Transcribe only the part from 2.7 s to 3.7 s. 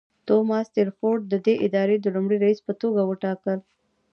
توګه وټاکل.